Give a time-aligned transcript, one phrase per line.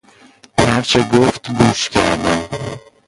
[0.65, 2.47] هر چه گفت گوش کردم.